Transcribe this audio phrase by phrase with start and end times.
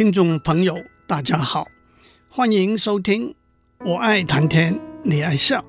[0.00, 1.68] 听众朋友，大家好，
[2.30, 3.34] 欢迎收听。
[3.80, 5.62] 我爱谈天，你爱笑，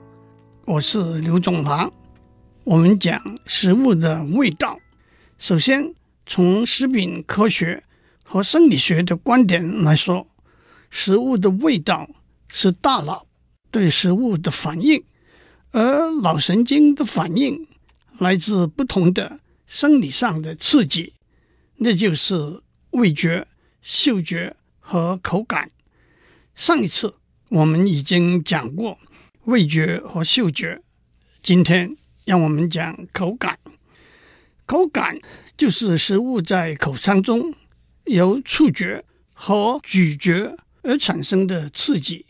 [0.63, 1.91] 我是刘总郎。
[2.63, 4.79] 我们讲食物的味道。
[5.37, 5.93] 首先，
[6.25, 7.83] 从食品科学
[8.23, 10.25] 和生理学的观点来说，
[10.89, 12.09] 食物的味道
[12.47, 13.27] 是大脑
[13.69, 15.03] 对食物的反应，
[15.71, 17.67] 而脑神经的反应
[18.17, 21.15] 来自不同的生理上的刺激，
[21.75, 22.61] 那就是
[22.91, 23.45] 味觉。
[23.81, 25.71] 嗅觉和口感。
[26.55, 27.15] 上一次
[27.49, 28.97] 我们已经讲过
[29.45, 30.81] 味觉和嗅觉，
[31.41, 33.57] 今天让我们讲口感。
[34.65, 35.19] 口感
[35.57, 37.53] 就是食物在口腔中
[38.05, 42.25] 由触觉和咀嚼而产生的刺激，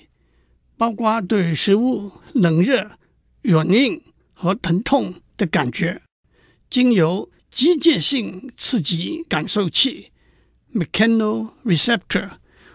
[0.78, 2.98] 包括对食物冷热、
[3.42, 4.02] 软硬
[4.34, 6.02] 和疼痛的感觉，
[6.70, 10.12] 经由机械性刺激感受器。
[10.74, 12.32] Mechanoreceptor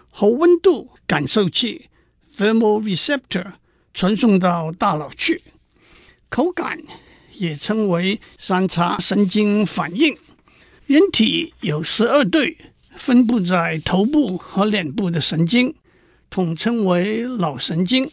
[0.09, 1.89] 和温度感受器
[2.35, 3.53] Thermoreceptor
[3.93, 5.41] 传送到大脑去。
[6.29, 6.79] 口感
[7.33, 10.17] 也称为三叉神经反应。
[10.85, 12.57] 人体有十二对
[12.95, 15.75] 分布在头部和脸部的神经，
[16.29, 18.09] 统称为脑神经。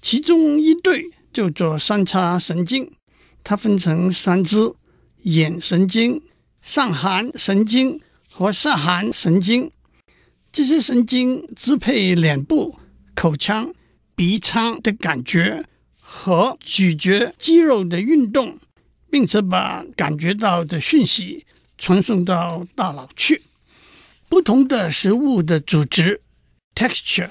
[0.00, 2.92] 其中一对叫做三叉神经，
[3.42, 4.74] 它分成三支：
[5.22, 6.22] 眼神经、
[6.60, 8.00] 上颌神经。
[8.38, 9.70] 和下颌神经，
[10.52, 12.78] 这些神经支配脸部、
[13.14, 13.72] 口腔、
[14.14, 15.64] 鼻腔的感觉
[15.98, 18.58] 和咀嚼肌肉的运动，
[19.10, 21.46] 并且把感觉到的讯息
[21.78, 23.40] 传送到大脑去。
[24.28, 26.20] 不同的食物的组织
[26.74, 27.30] （texture）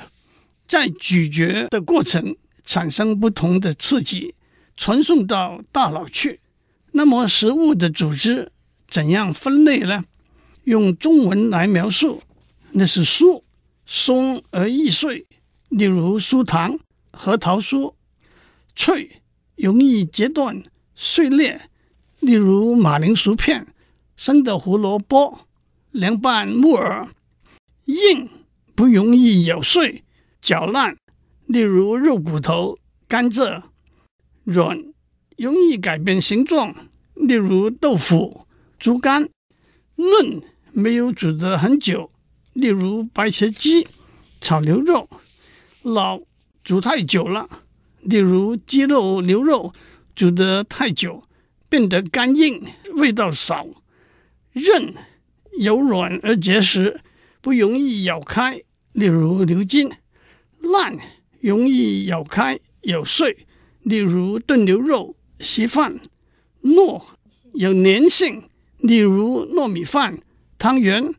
[0.67, 4.33] 在咀嚼的过程产生不同的刺激，
[4.75, 6.39] 传送到大脑去。
[6.93, 8.51] 那么，食物的组织
[8.89, 10.05] 怎样分类呢？
[10.65, 12.21] 用中文来描述，
[12.71, 13.43] 那是酥，
[13.85, 15.27] 松而易碎，
[15.69, 16.79] 例如酥糖、
[17.11, 17.93] 核桃酥；
[18.75, 19.21] 脆，
[19.55, 20.63] 容易截断、
[20.95, 21.69] 碎裂，
[22.19, 23.67] 例如马铃薯片、
[24.15, 25.41] 生的胡萝卜、
[25.91, 27.09] 凉拌木耳；
[27.85, 28.27] 硬，
[28.73, 30.03] 不容易咬碎、
[30.41, 30.97] 嚼烂，
[31.45, 33.61] 例如肉骨头、甘蔗；
[34.43, 34.83] 软，
[35.37, 38.47] 容易改变形状，例如豆腐、
[38.79, 39.25] 猪肝；
[39.97, 40.41] 嫩。
[40.77, 42.11] 没有煮得很久，
[42.51, 43.87] 例如白切鸡、
[44.41, 45.07] 炒牛肉；
[45.83, 46.19] 老
[46.65, 47.47] 煮太久了，
[48.01, 49.73] 例如鸡肉、牛肉
[50.13, 51.23] 煮得太久，
[51.69, 52.61] 变得干硬，
[52.95, 53.67] 味道少；
[54.51, 54.93] 韧
[55.57, 56.99] 柔软而结实，
[57.39, 58.61] 不容易咬开，
[58.91, 59.87] 例如牛筋；
[60.59, 60.97] 烂
[61.39, 63.47] 容易咬开、咬碎，
[63.83, 65.93] 例如炖牛肉、稀饭；
[66.61, 67.01] 糯
[67.53, 68.43] 有粘性，
[68.79, 70.19] 例如糯米饭。
[70.65, 71.13] 汤圆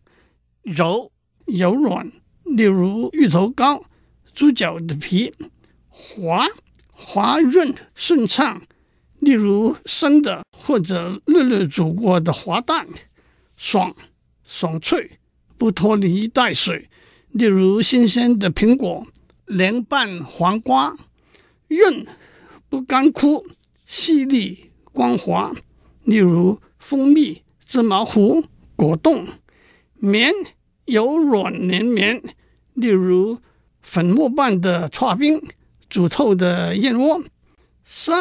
[0.62, 1.12] 柔
[1.44, 2.10] 柔软，
[2.42, 3.84] 例如芋头糕、
[4.34, 5.32] 猪脚的皮；
[5.88, 6.48] 滑
[6.90, 8.60] 滑润顺畅，
[9.20, 12.86] 例如生的或者略略煮过的滑蛋；
[13.56, 13.94] 爽
[14.44, 15.20] 爽脆，
[15.56, 16.90] 不拖泥带水，
[17.30, 19.06] 例如新鲜的苹果、
[19.46, 20.96] 凉拌黄瓜；
[21.68, 22.04] 润
[22.68, 23.46] 不干枯，
[23.84, 25.54] 细腻光滑，
[26.02, 28.42] 例如蜂蜜、芝麻糊。
[28.76, 29.26] 果冻
[29.94, 30.32] 绵
[30.84, 32.22] 有软绵绵，
[32.74, 33.40] 例如
[33.80, 35.42] 粉末般的剉冰、
[35.88, 37.22] 煮透的燕窝；
[37.82, 38.12] 沙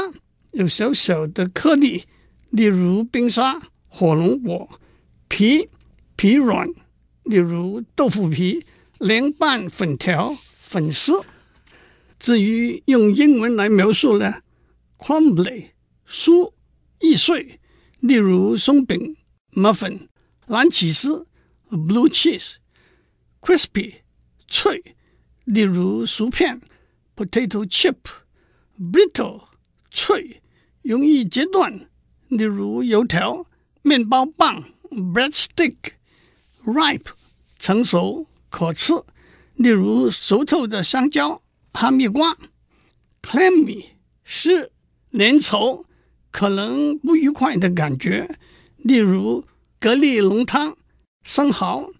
[0.52, 2.04] 有小小的颗粒，
[2.50, 4.68] 例如冰沙、火龙果；
[5.28, 5.70] 皮
[6.16, 6.68] 皮软，
[7.24, 8.66] 例如豆腐皮、
[9.00, 11.22] 凉拌粉条、粉丝。
[12.18, 14.36] 至于用英文来描述呢
[14.98, 15.72] ，crumbly
[16.08, 16.54] 酥
[17.02, 17.60] 易碎，
[18.00, 19.18] 例如松饼、
[19.52, 20.08] muffin。
[20.48, 21.26] 蓝起司
[21.72, 23.96] （blue cheese），crispy
[24.48, 24.96] 脆，
[25.46, 26.62] 例如薯片
[27.16, 29.46] （potato chip）；brittle
[29.90, 30.44] 脆，
[30.84, 31.90] 容易截断，
[32.28, 33.48] 例如油条、
[33.82, 37.08] 面包棒 （bread stick）；ripe
[37.58, 38.94] 成熟可吃，
[39.56, 41.42] 例如熟透的香蕉、
[41.74, 42.38] 哈密瓜
[43.24, 43.86] ；clammy
[44.24, 44.72] 湿
[45.12, 45.86] 粘稠，
[46.30, 48.38] 可能不愉快的感觉，
[48.78, 49.44] 例如。
[49.86, 50.76] 蛤蜊浓汤、
[51.22, 51.92] 生蚝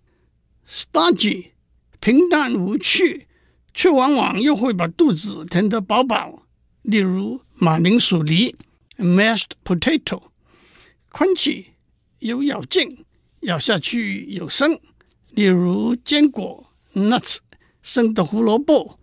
[0.68, 1.52] ，stodgy
[2.00, 3.28] 平淡无趣，
[3.76, 6.48] 却往往又会把肚子填得饱饱。
[6.82, 8.56] 例如马铃薯泥
[8.98, 11.66] （mashed potato），crunchy
[12.18, 13.06] 有咬劲，
[13.42, 14.80] 咬下去有声。
[15.30, 17.38] 例如坚果 （nuts），
[17.84, 19.00] 生的胡萝卜、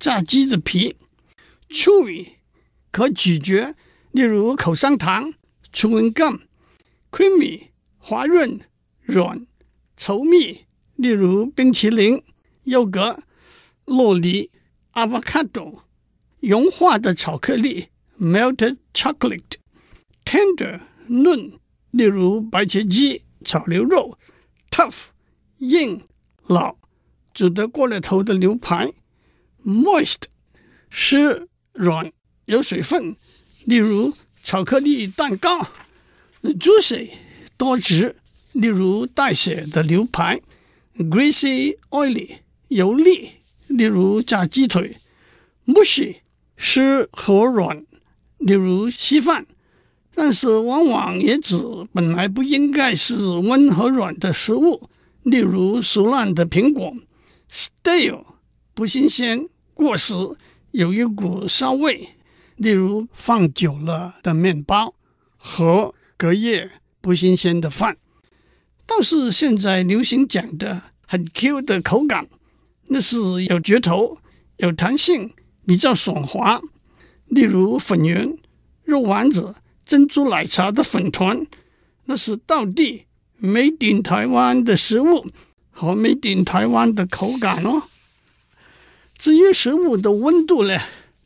[0.00, 0.96] 炸鸡的皮
[1.68, 2.30] ，chewy
[2.90, 3.76] 可咀嚼。
[4.10, 5.34] 例如口香糖
[5.72, 7.68] （chewing gum），creamy。
[8.06, 8.60] 滑润、
[9.00, 9.46] 软、
[9.96, 10.66] 稠密，
[10.96, 12.22] 例如冰淇淋、
[12.64, 13.22] 优格、
[13.86, 14.50] 洛梨、
[14.92, 15.78] avocado、
[16.40, 17.88] 融化的巧克力
[18.20, 19.54] （melted chocolate）、
[20.22, 21.58] tender 嫩，
[21.92, 24.18] 例如白切鸡、炒牛肉、
[24.70, 25.04] tough
[25.56, 26.02] 硬
[26.46, 26.76] 老、
[27.32, 28.92] 煮得过了头的牛排、
[29.64, 30.24] moist
[30.90, 32.12] 湿软
[32.44, 33.16] 有水分，
[33.64, 34.12] 例如
[34.42, 35.66] 巧克力蛋糕、
[36.42, 37.10] juicy
[37.56, 38.16] 多汁，
[38.52, 40.40] 例如带血的牛排。
[40.96, 43.30] Greasy, oily，油腻，
[43.66, 44.96] 例如炸鸡腿
[45.66, 46.16] ；mushy，
[46.56, 47.84] 湿和软，
[48.38, 49.46] 例如稀饭。
[50.14, 51.56] 但是往往也指
[51.92, 54.88] 本来不应该是温和软的食物，
[55.24, 56.94] 例如熟烂的苹果
[57.50, 58.24] ；stale，
[58.74, 60.14] 不新鲜、过时，
[60.70, 62.10] 有一股骚味，
[62.54, 64.94] 例如放久了的面包
[65.36, 66.70] 和隔夜
[67.04, 67.98] 不新鲜的饭。
[68.86, 72.26] 倒是现在流行讲的很 Q 的口感，
[72.86, 74.16] 那是有嚼头、
[74.56, 75.34] 有弹性、
[75.66, 76.62] 比较爽滑。
[77.26, 78.38] 例如粉圆、
[78.84, 81.46] 肉丸子、珍珠奶茶的粉团，
[82.06, 83.04] 那是道地
[83.36, 85.26] 没顶台湾的食物
[85.70, 87.82] 和没顶台湾的口感哦。
[89.18, 90.78] 至于食物的温度呢，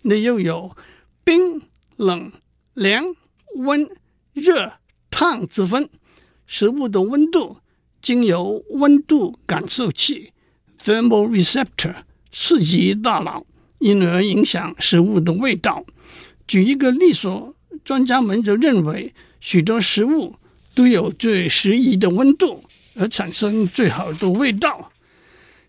[0.03, 0.77] 那又有
[1.23, 1.63] 冰、
[1.95, 2.33] 冷、
[2.75, 3.15] 凉、
[3.55, 3.89] 温、
[4.33, 4.73] 热、
[5.19, 5.91] 烫之分。
[6.47, 7.57] 食物的温度
[8.01, 10.33] 经由温度感受器
[10.85, 13.45] （thermoreceptor） 刺激大脑，
[13.81, 15.85] 因而影响食物的味道。
[16.47, 20.37] 举一个例说，专家们就认为，许多食物
[20.73, 22.63] 都有最适宜的温度，
[22.95, 24.93] 而产生最好的味道。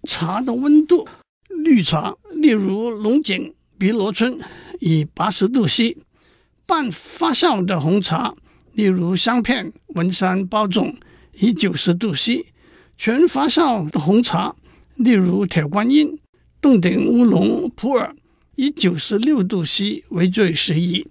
[0.03, 1.07] 茶的温度，
[1.47, 4.39] 绿茶，例如龙井、碧螺春，
[4.79, 5.97] 以八十度 C；
[6.67, 8.35] 半发酵的红茶。
[8.79, 10.95] 例如香片、文山、包种
[11.33, 12.45] 以九十度 C，
[12.97, 14.55] 全发酵的红茶，
[14.95, 16.17] 例如铁观音、
[16.61, 18.15] 冻顶乌龙、普洱
[18.55, 21.05] 以九十六度 C 为最适宜。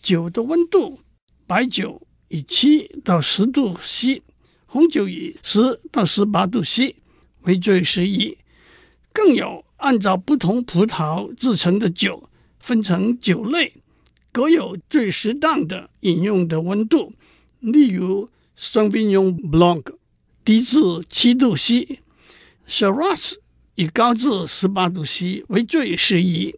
[0.00, 1.00] 酒的温度，
[1.46, 4.22] 白酒以七到十度 C，
[4.64, 6.96] 红酒以十到十八度 C
[7.42, 8.38] 为最适宜。
[9.12, 13.74] 更有按照不同葡萄制成的酒，分成酒类。
[14.36, 17.14] 各有最适当的饮用的温度，
[17.60, 19.82] 例如双冰用 Blanc
[20.44, 20.78] 低至
[21.08, 23.36] 七度 C，Shiraz
[23.76, 26.54] 以高至十八度 C 为最适宜。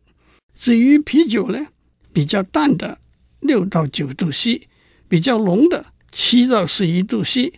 [0.56, 1.68] 至于啤酒呢，
[2.12, 2.98] 比较淡的
[3.38, 4.62] 六到九度 C，
[5.08, 7.52] 比较浓的七到十一度 C，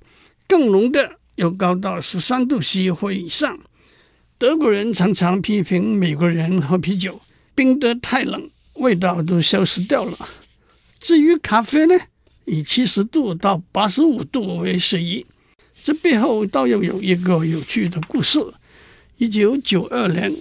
[0.47, 3.59] 更浓的又高到十三度 C 或以上。
[4.37, 7.23] 德国人常常批评美国人喝啤酒
[7.55, 8.51] 冰得太冷。
[8.81, 10.19] 味道都消失掉了。
[10.99, 11.94] 至于咖啡呢，
[12.47, 15.25] 以七十度到八十五度为适宜。
[15.82, 18.38] 这背后倒又有一个有趣的故事。
[19.17, 20.35] 一九九二年，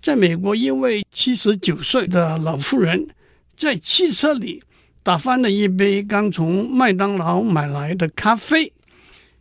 [0.00, 3.08] 在美国，一位七十九岁的老妇人
[3.56, 4.62] 在汽车里
[5.02, 8.72] 打翻了一杯刚从麦当劳买来的咖啡，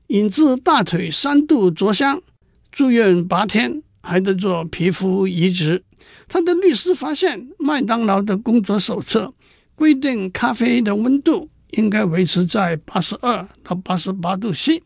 [0.07, 2.21] 引致大腿三度灼伤，
[2.71, 5.83] 住院八天，还得做皮肤移植。
[6.27, 9.33] 他的律师发现，麦当劳的工作手册
[9.75, 14.81] 规定咖啡的温度应该维持在八十二到八十八度 C，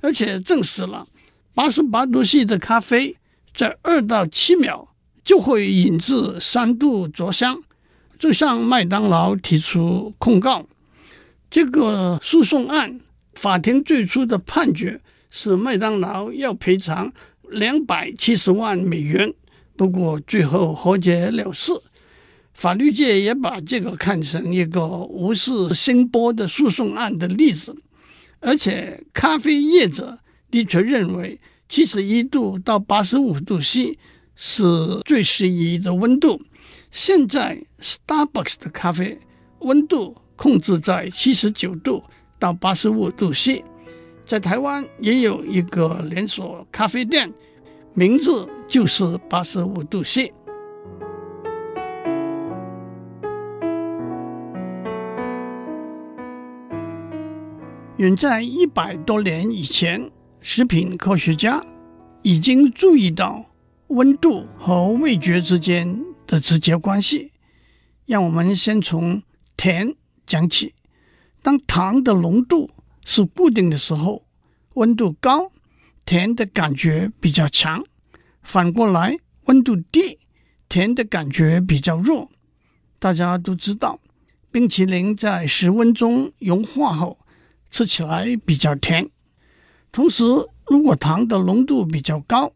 [0.00, 1.06] 而且证实了
[1.54, 3.16] 八十八度 C 的咖啡
[3.52, 4.88] 在二到七秒
[5.22, 7.62] 就会引致三度灼伤，
[8.18, 10.66] 就向麦当劳提出控告。
[11.50, 13.00] 这个诉讼案，
[13.34, 17.12] 法庭最初的判决是麦当劳要赔偿
[17.50, 19.34] 两百七十万美元。
[19.82, 21.72] 不过最后和解了事，
[22.54, 27.74] 法律界也把这个看成一个无视声波的诉讼案的例子。
[28.38, 30.20] 而且咖啡业者
[30.52, 33.98] 的确认为七十一度到八十五度 C
[34.36, 34.62] 是
[35.04, 36.40] 最适宜的温度。
[36.92, 39.18] 现在 Starbucks 的咖啡
[39.62, 42.04] 温度控制在七十九度
[42.38, 43.64] 到八十五度 C。
[44.28, 47.34] 在台湾也有一个连锁咖啡店。
[47.94, 50.32] 名字就是八十五度 C。
[57.98, 61.62] 远在一百多年以前，食品科学家
[62.22, 63.44] 已经注意到
[63.88, 67.30] 温度和味觉之间的直接关系。
[68.06, 69.22] 让我们先从
[69.54, 69.94] 甜
[70.24, 70.74] 讲起。
[71.42, 72.70] 当糖的浓度
[73.04, 74.22] 是固定的时候，
[74.74, 75.51] 温度高。
[76.04, 77.84] 甜的感觉比较强，
[78.42, 80.18] 反过来温度低，
[80.68, 82.30] 甜的感觉比较弱。
[82.98, 84.00] 大家都知道，
[84.50, 87.18] 冰淇淋在室温中融化后，
[87.70, 89.08] 吃起来比较甜。
[89.90, 90.24] 同时，
[90.66, 92.52] 如果糖的浓度比较高，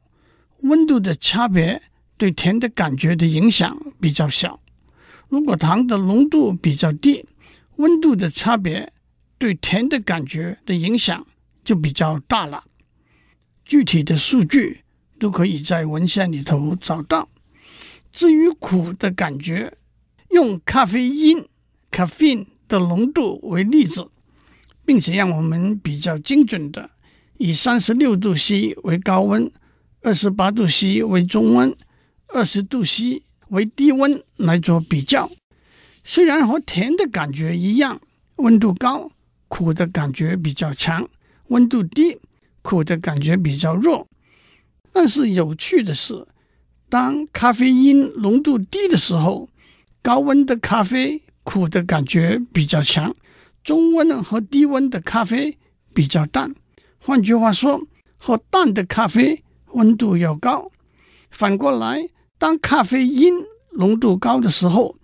[0.60, 1.82] 温度的差别
[2.16, 4.60] 对甜的感觉的影响比较小；
[5.28, 7.26] 如果糖的浓度比较低，
[7.76, 8.92] 温度的差别
[9.38, 11.26] 对甜的感觉的影响
[11.64, 12.64] 就比较大了。
[13.66, 14.80] 具体的数据
[15.18, 17.28] 都可以在文献里头找到。
[18.12, 19.76] 至于苦的感觉，
[20.30, 21.44] 用咖啡因
[21.90, 24.08] （caffeine） 的浓度为例子，
[24.84, 26.88] 并且让我们比较精准的
[27.38, 29.50] 以三十六度 C 为高温，
[30.02, 31.76] 二十八度 C 为中温，
[32.28, 35.30] 二十度 C 为低温来做比较。
[36.04, 38.00] 虽然和甜的感觉一样，
[38.36, 39.10] 温度高，
[39.48, 41.04] 苦的感觉比较强；
[41.48, 42.16] 温度低，
[42.66, 44.08] 苦的感觉比较弱。
[44.92, 46.26] 但是有趣的是，
[46.88, 49.48] 当咖啡因浓度低的时候，
[50.02, 53.14] 高温的咖啡苦的感觉比较强，
[53.62, 55.56] 中温和低温的咖啡
[55.94, 56.52] 比较淡。
[56.98, 57.80] 换句话说，
[58.16, 59.44] 喝淡的咖啡
[59.74, 60.72] 温度要高。
[61.30, 63.32] 反过来，当咖啡因
[63.74, 64.96] 浓度高的时候，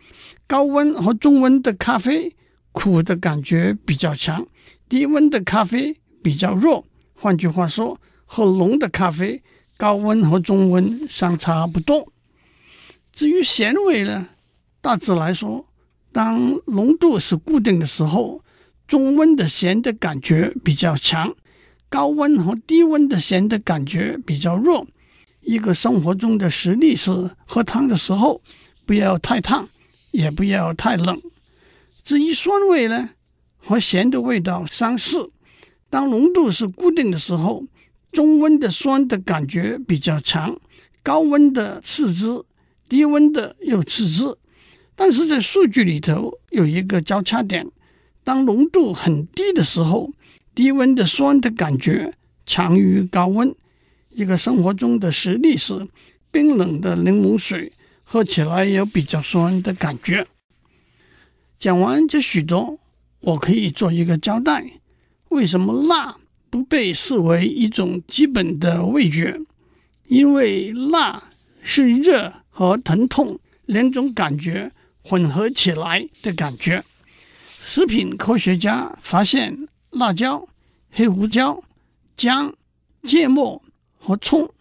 [0.48, 2.34] 高温和中温的咖啡
[2.72, 4.44] 苦的感觉比较强，
[4.88, 6.84] 低温的咖啡比较弱。
[7.22, 9.40] 换句话说，喝浓的咖啡，
[9.76, 12.12] 高温和中温相差不多。
[13.12, 14.30] 至于咸味呢，
[14.80, 15.64] 大致来说，
[16.10, 18.42] 当浓度是固定的时候，
[18.88, 21.32] 中温的咸的感觉比较强，
[21.88, 24.84] 高温和低温的咸的感觉比较弱。
[25.42, 28.42] 一个生活中的实例是，喝汤的时候
[28.84, 29.68] 不要太烫，
[30.10, 31.22] 也不要太冷。
[32.02, 33.10] 至于酸味呢，
[33.58, 35.30] 和咸的味道相似。
[35.92, 37.66] 当浓度是固定的时候，
[38.12, 40.58] 中温的酸的感觉比较强，
[41.02, 42.42] 高温的次之，
[42.88, 44.34] 低温的又次之。
[44.96, 47.66] 但是在数据里头有一个交叉点，
[48.24, 50.10] 当浓度很低的时候，
[50.54, 52.14] 低温的酸的感觉
[52.46, 53.54] 强于高温。
[54.08, 55.86] 一个生活中的实例是，
[56.30, 57.70] 冰冷的柠檬水
[58.02, 60.26] 喝起来有比较酸的感觉。
[61.58, 62.78] 讲完这许多，
[63.20, 64.80] 我可以做一个交代：
[65.32, 66.16] 为什么辣
[66.48, 69.40] 不被视为一种基本的味觉？
[70.06, 71.30] 因为辣
[71.62, 74.70] 是热和疼痛两种感觉
[75.02, 76.84] 混合起来的感觉。
[77.58, 80.46] 食品科学家发现，辣椒、
[80.90, 81.62] 黑胡椒、
[82.16, 82.54] 姜、
[83.02, 83.62] 芥末。
[84.04, 84.52] 和葱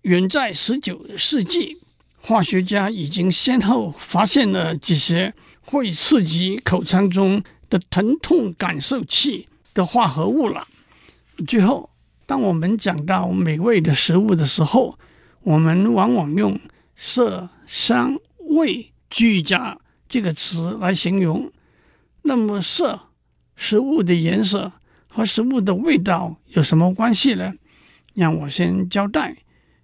[0.02, 1.78] 远在十九世纪，
[2.20, 10.66] 化学家已经先后发现了这些会刺激口腔中的疼痛感受器的化合物了。
[11.46, 11.88] 最后。
[12.26, 14.96] 当我们讲到美味的食物的时候，
[15.42, 16.60] 我们往往用
[16.94, 18.16] 色、香、
[18.50, 19.76] 味俱佳
[20.08, 21.50] 这个词来形容。
[22.22, 23.00] 那么，色，
[23.56, 24.70] 食物的颜色
[25.10, 27.52] 和食物的味道有什么关系呢？
[28.14, 29.36] 让我先交代，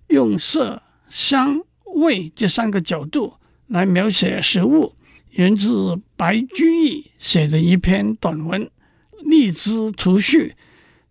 [0.07, 1.61] 用色、香、
[1.97, 3.35] 味这三个角度
[3.67, 4.95] 来描写食物，
[5.31, 8.63] 源自白居易写的一篇短文
[9.19, 10.49] 《荔枝图序》。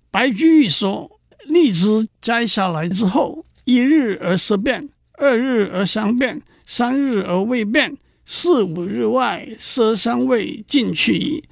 [0.09, 1.11] 白居易说。
[1.47, 7.95] 荔枝摘下来之后，一日而色变，二日而香变，三日而味变，
[8.25, 11.43] 四五日外，色香味尽去矣。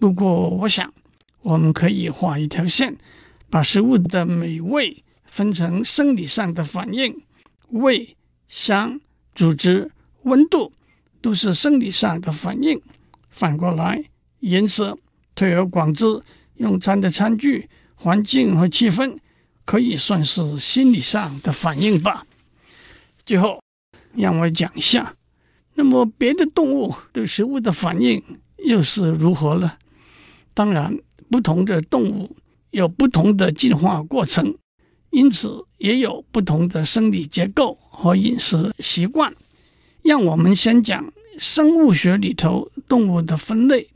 [0.00, 0.90] 不过，我想
[1.44, 2.96] 我们可以画一条线，
[3.50, 7.22] 把食物的美味分成生理上的反应，
[7.68, 8.16] 味、
[8.48, 8.98] 香、
[9.34, 9.90] 组织、
[10.22, 10.72] 温度
[11.20, 12.80] 都是生理上的反应。
[13.28, 14.02] 反过来，
[14.40, 14.98] 颜色，
[15.34, 16.22] 推而广之，
[16.56, 19.18] 用餐的餐具、环境和气氛。
[19.66, 22.26] 可以算是心理上的反应吧。
[23.24, 23.62] 最后，
[24.14, 25.14] 让我讲一下，
[25.72, 28.22] 那么别的动物对食物的反应
[28.58, 29.72] 又是如何呢？
[30.52, 30.98] 当然，
[31.34, 32.36] 不同的动物
[32.70, 34.56] 有不同的进化过程，
[35.10, 39.34] 因此也有不同的生理结构和饮食习惯。
[40.04, 43.90] 让我们先讲生物学里头动物的分类。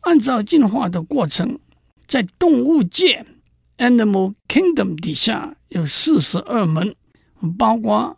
[0.00, 1.58] 按照进化的过程，
[2.06, 3.26] 在动物界。
[3.76, 6.94] Animal Kingdom 底下有四十二门，
[7.58, 8.16] 包括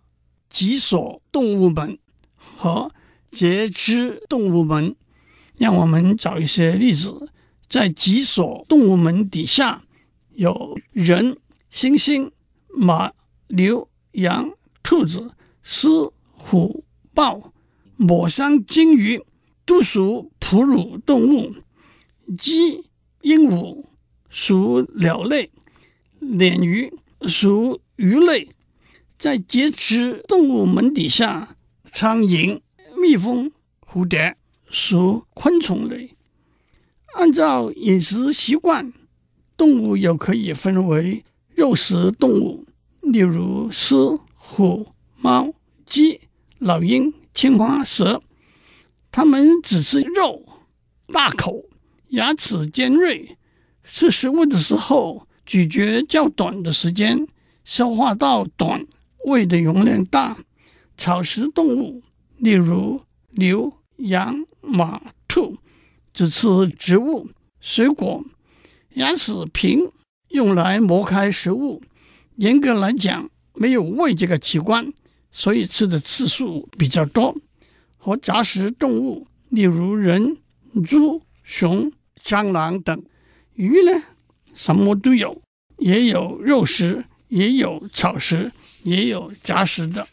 [0.49, 1.99] 脊索动物门
[2.37, 2.92] 和
[3.28, 4.95] 节肢动物门。
[5.59, 7.28] 让我们找一些例子，
[7.73, 9.83] 在脊索动物门底下
[10.35, 11.38] 有人、
[11.73, 12.31] 猩猩、
[12.69, 13.12] 马、
[13.49, 14.50] 牛、羊、
[14.83, 15.31] 兔子、
[15.62, 15.88] 狮、
[16.33, 17.55] 虎、豹、
[17.97, 19.25] 抹香鲸鱼，
[19.64, 21.50] 都属哺乳动物。
[22.37, 22.91] 鸡、
[23.23, 23.87] 鹦鹉
[24.29, 25.50] 属鸟类，
[26.21, 28.50] 鲶鱼属鱼类。
[29.19, 31.57] 在节肢动物门底下，
[31.91, 32.61] 苍蝇、
[33.00, 33.50] 蜜蜂、
[33.81, 34.37] 蝴蝶
[34.67, 36.14] 属昆虫类。
[37.14, 38.92] 按照饮食习惯，
[39.57, 42.66] 动物又可以分为肉食动物，
[43.00, 43.95] 例如狮、
[44.35, 44.87] 虎、
[45.21, 45.52] 猫、
[45.87, 46.21] 鸡、
[46.59, 48.23] 老鹰、青蛙、蛇。
[49.11, 50.45] 它们只吃肉，
[51.12, 51.64] 大口。
[52.09, 53.38] 牙齿尖锐，
[53.85, 57.26] 吃食物的时候咀嚼较短的时间，
[57.64, 58.87] 消化道短，
[59.26, 60.37] 胃的容量大。
[60.99, 62.02] 草食动物，
[62.37, 63.00] 例如
[63.31, 65.57] 牛、羊、马、兔，
[66.12, 68.25] 只吃植物、水果。
[68.95, 69.90] 牙齿平，
[70.28, 71.83] 用来磨开食物。
[72.37, 74.92] 严格来讲，没有胃这个器官，
[75.31, 77.37] 所以吃的次数比较多。
[77.97, 80.37] 和杂食动物，例如人、
[80.87, 81.92] 猪、熊。
[82.25, 83.02] 蟑螂等
[83.54, 84.00] 鱼呢，
[84.54, 85.42] 什么都有，
[85.78, 88.52] 也有肉食，也有草食，
[88.85, 90.07] 也有杂食的。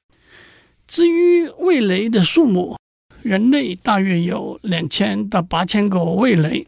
[0.88, 2.80] 至于味蕾的数目，
[3.22, 6.66] 人类大约有两千到八千个味蕾，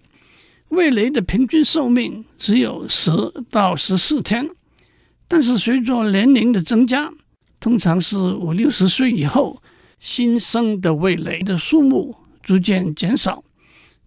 [0.69, 3.11] 味蕾的平均寿命只有十
[3.49, 4.49] 到十四天。
[5.27, 7.11] 但是随着年龄的增加，
[7.59, 9.61] 通常是五六十岁以后，
[9.99, 13.43] 新生的味蕾的数目逐渐减少。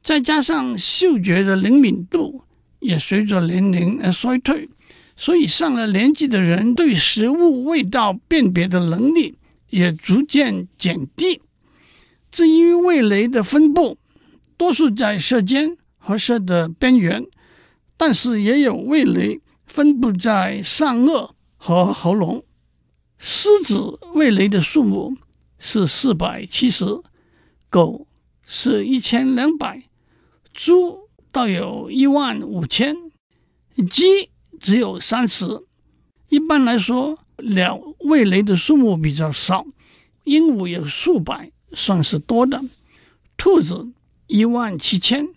[0.03, 2.43] 再加上嗅觉的灵敏度
[2.81, 4.69] 也随着年龄而衰退，
[5.17, 9.37] 所以上了年纪的人对食物味道辨别的能力
[9.71, 11.40] 也逐渐减低。
[12.35, 13.97] 至于味蕾的分布，
[14.57, 17.25] 多数在舌尖和舌的边缘，
[17.97, 22.44] 但是也有味蕾分布在上颚和喉咙。
[23.18, 25.16] 狮子味蕾的数目
[25.61, 26.85] 是四百七十，
[27.70, 28.09] 狗
[28.44, 29.85] 是一千两百。
[30.53, 32.97] 猪倒有一万五千，
[33.88, 35.62] 鸡只有三十。
[36.31, 39.64] 一般来说，鸟味蕾的数目比较少，
[40.25, 42.61] 鹦鹉有数百，算是多的。
[43.37, 43.89] 兔子
[44.27, 45.29] 一万七千，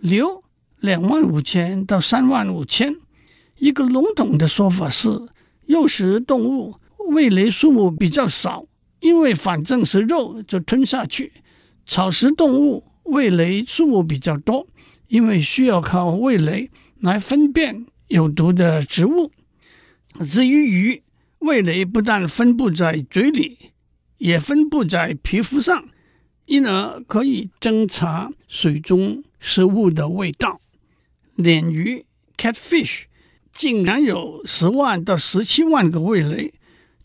[0.00, 0.42] 牛
[0.78, 2.96] 两万五千到三万五千。
[3.56, 5.08] 一个笼统的说法是，
[5.66, 6.76] 肉食动物
[7.08, 8.66] 味蕾数目比较少，
[9.00, 11.32] 因为反正是肉就吞下去。
[11.86, 12.84] 草食动物。
[13.08, 14.66] 味蕾数目比较多，
[15.06, 16.70] 因为需要靠味蕾
[17.00, 19.32] 来分辨有毒的植物。
[20.26, 21.02] 至于鱼，
[21.38, 23.56] 味蕾不但分布在嘴里，
[24.18, 25.88] 也分布在皮肤上，
[26.46, 30.60] 因而可以侦察水中食物的味道。
[31.36, 32.04] 鲶鱼
[32.36, 33.04] （catfish）
[33.52, 36.52] 竟然有十万到十七万个味蕾，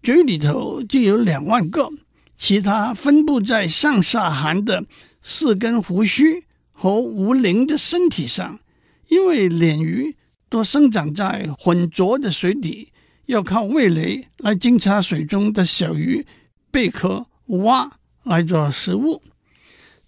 [0.03, 1.89] 嘴里头就有两万个，
[2.35, 4.85] 其他分布在上下颌的。
[5.25, 8.59] 四根胡须和无鳞的身体上，
[9.07, 10.17] 因为鲶鱼
[10.49, 12.89] 多生长在浑浊的水底，
[13.27, 16.25] 要靠味蕾来侦察水中的小鱼、
[16.73, 19.21] 贝壳、蛙来做食物。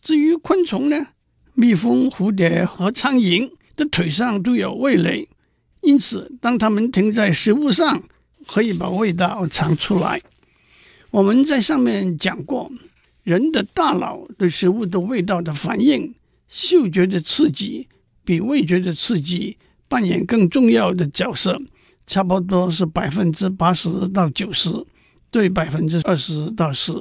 [0.01, 1.09] 至于昆虫呢，
[1.53, 5.29] 蜜蜂、蝴蝶和苍蝇的腿上都有味蕾，
[5.83, 8.01] 因此当它们停在食物上，
[8.47, 10.19] 可以把味道尝出来。
[11.11, 12.71] 我们在上面讲过。
[13.23, 16.13] 人的大脑对食物的味道的反应，
[16.47, 17.87] 嗅觉的刺激
[18.23, 21.59] 比味觉的刺激扮演更重要的角色，
[22.05, 24.69] 差不多是百分之八十到九十
[25.35, 26.93] 对百分之二十到十。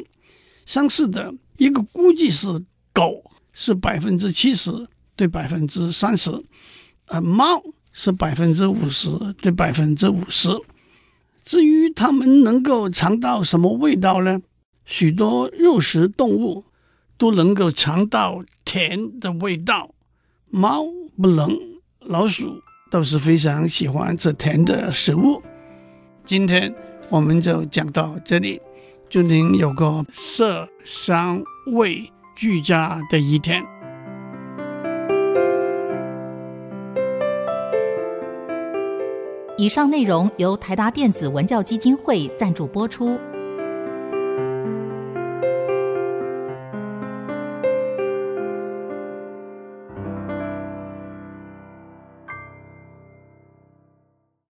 [0.67, 2.49] 相似的一个估计是
[2.93, 4.73] 狗是百分之七十
[5.15, 6.33] 对百分之三十，
[7.07, 9.09] 而猫是百分之五十
[9.41, 10.49] 对百分之五十。
[11.45, 14.41] 至于它们能够尝到什么味道呢？
[14.85, 16.65] 许多肉食动物
[17.17, 19.95] 都能够尝到甜的味道，
[20.51, 20.85] 猫
[21.17, 21.57] 不能，
[22.01, 25.41] 老鼠倒是非常喜欢吃甜的食物。
[26.25, 26.75] 今天
[27.09, 28.61] 我们就讲到这里，
[29.09, 33.63] 祝您有个色香味俱佳的一天。
[39.57, 43.17] 以上内容由台达电子文教基金会赞助播出。